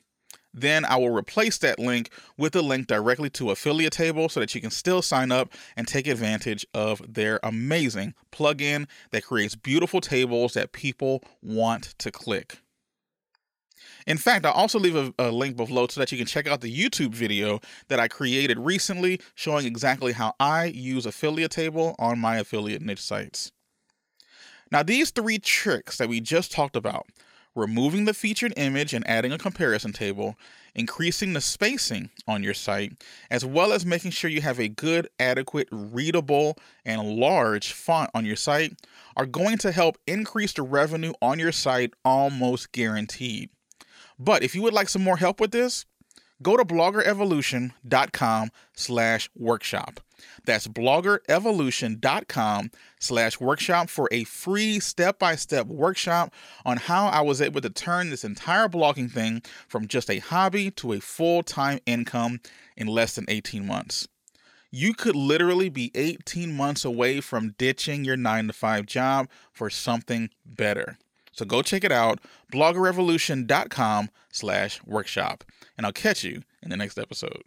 then 0.61 0.85
I 0.85 0.97
will 0.97 1.11
replace 1.11 1.59
that 1.59 1.79
link 1.79 2.11
with 2.37 2.55
a 2.57 2.63
link 2.63 2.87
directly 2.87 3.31
to 3.31 3.51
affiliate 3.51 3.93
table 3.93 4.29
so 4.29 4.41
that 4.41 4.55
you 4.55 4.61
can 4.61 4.71
still 4.71 5.03
sign 5.03 5.33
up 5.33 5.53
and 5.77 5.87
take 5.87 6.07
advantage 6.07 6.67
of 6.75 7.03
their 7.13 7.41
amazing 7.43 8.15
plugin 8.33 8.87
that 9.11 9.25
creates 9.25 9.55
beautiful 9.55 10.01
tables 10.01 10.55
that 10.55 10.73
people 10.73 11.23
want 11.43 11.95
to 11.99 12.11
click. 12.11 12.59
In 14.07 14.17
fact, 14.17 14.47
I'll 14.47 14.53
also 14.53 14.79
leave 14.79 14.97
a, 14.97 15.13
a, 15.19 15.31
link 15.31 15.57
below 15.57 15.87
so 15.89 16.01
that 16.01 16.11
you 16.11 16.19
can 16.19 16.27
check 16.27 16.47
out 16.47 16.63
the 16.63 16.75
YouTube 16.75 17.15
video 17.15 17.61
that 17.89 18.01
I 18.01 18.09
created 18.09 18.59
recently 18.59 19.21
showing 19.35 19.67
exactly 19.67 20.13
how 20.13 20.35
I 20.41 20.65
use 20.65 21.05
affiliate 21.05 21.51
table 21.51 21.95
on 21.99 22.19
my 22.19 22.39
affiliate 22.39 22.83
niche 22.83 23.03
sites. 23.03 23.53
Now, 24.71 24.83
these 24.83 25.11
three 25.11 25.39
tricks 25.39 25.99
that 25.99 26.09
we 26.09 26.21
just 26.21 26.53
talked 26.53 26.77
about 26.77 27.07
removing 27.59 28.05
the 28.05 28.15
featured 28.15 28.55
image 28.57 28.95
and 28.95 29.07
adding 29.07 29.33
a 29.33 29.39
comparison 29.39 29.93
table, 29.93 30.37
increasing 30.75 31.33
the 31.33 31.41
spacing 31.41 32.09
on 32.27 32.43
your 32.43 32.55
site, 32.55 32.93
as 33.31 33.45
well 33.45 33.73
as 33.73 33.85
making 33.85 34.13
sure 34.13 34.31
you 34.31 34.41
have 34.41 34.61
a 34.61 34.69
good, 34.69 35.09
adequate, 35.19 35.69
readable, 35.71 36.57
and 36.85 37.17
large 37.17 37.73
font 37.73 38.11
on 38.15 38.25
your 38.25 38.37
site 38.37 38.73
are 39.17 39.27
going 39.27 39.59
to 39.59 39.73
help 39.73 39.99
increase 40.07 40.53
the 40.53 40.63
revenue 40.63 41.13
on 41.21 41.39
your 41.39 41.53
site 41.53 41.93
almost 42.05 42.73
guaranteed. 42.73 43.51
But 44.19 44.43
if 44.43 44.55
you 44.55 44.63
would 44.63 44.75
like 44.75 44.89
some 44.89 45.03
more 45.03 45.17
help 45.17 45.41
with 45.41 45.51
this, 45.51 45.85
go 46.43 46.57
to 46.57 46.65
bloggerevolution.com 46.65 48.51
slash 48.75 49.31
workshop. 49.37 50.01
That's 50.45 50.69
bloggerevolution.com 50.69 52.71
slash 53.01 53.41
workshop 53.41 53.89
for 53.89 54.09
a 54.11 54.25
free 54.25 54.81
step-by-step 54.81 55.67
workshop 55.67 56.33
on 56.65 56.79
how 56.79 57.07
I 57.07 57.21
was 57.21 57.41
able 57.41 57.61
to 57.61 57.71
turn 57.71 58.11
this 58.11 58.25
entire 58.25 58.69
blogging 58.69 59.11
thing 59.11 59.43
from 59.69 59.87
just 59.87 60.11
a 60.11 60.19
hobby 60.19 60.71
to 60.73 60.93
a 60.93 61.01
full-time 61.01 61.81
income 61.87 62.41
in 62.77 62.87
less 62.87 63.15
than 63.15 63.27
18 63.29 63.67
months. 63.67 64.09
You 64.71 64.93
could 64.93 65.17
literally 65.17 65.71
be 65.71 65.91
18 65.95 66.55
months 66.55 66.85
away 66.85 67.21
from 67.21 67.55
ditching 67.57 68.05
your 68.05 68.17
9 68.17 68.49
to 68.49 68.53
5 68.53 68.87
job 68.87 69.29
for 69.53 69.71
something 69.71 70.31
better. 70.45 70.99
So 71.33 71.45
go 71.45 71.63
check 71.63 71.85
it 71.85 71.93
out, 71.93 72.19
bloggerevolution.com 72.53 74.11
slash 74.33 74.83
workshop, 74.85 75.45
and 75.77 75.87
I'll 75.87 75.93
catch 75.93 76.25
you 76.25 76.43
in 76.63 76.71
the 76.71 76.77
next 76.77 76.99
episode. 76.99 77.45